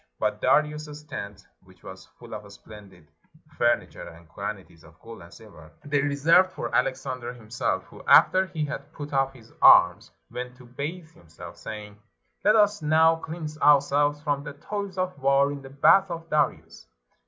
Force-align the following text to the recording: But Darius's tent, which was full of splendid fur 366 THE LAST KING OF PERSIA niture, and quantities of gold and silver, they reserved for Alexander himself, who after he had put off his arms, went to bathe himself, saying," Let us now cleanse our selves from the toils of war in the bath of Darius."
But 0.17 0.41
Darius's 0.41 1.03
tent, 1.03 1.45
which 1.61 1.83
was 1.83 2.07
full 2.17 2.33
of 2.33 2.51
splendid 2.51 3.11
fur 3.55 3.75
366 3.75 3.75
THE 3.75 3.77
LAST 3.77 3.77
KING 3.77 3.85
OF 3.85 3.85
PERSIA 3.85 3.99
niture, 4.01 4.17
and 4.17 4.29
quantities 4.57 4.83
of 4.83 4.99
gold 4.99 5.21
and 5.21 5.31
silver, 5.31 5.71
they 5.85 6.01
reserved 6.01 6.51
for 6.53 6.73
Alexander 6.73 7.33
himself, 7.33 7.83
who 7.83 8.03
after 8.07 8.47
he 8.47 8.65
had 8.65 8.91
put 8.93 9.13
off 9.13 9.31
his 9.33 9.53
arms, 9.61 10.09
went 10.31 10.57
to 10.57 10.65
bathe 10.65 11.11
himself, 11.11 11.55
saying," 11.57 11.99
Let 12.43 12.55
us 12.55 12.81
now 12.81 13.17
cleanse 13.17 13.59
our 13.59 13.79
selves 13.79 14.19
from 14.23 14.43
the 14.43 14.53
toils 14.53 14.97
of 14.97 15.19
war 15.19 15.51
in 15.51 15.61
the 15.61 15.69
bath 15.69 16.09
of 16.09 16.27
Darius." 16.31 16.87